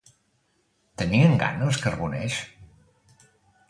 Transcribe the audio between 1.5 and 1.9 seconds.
els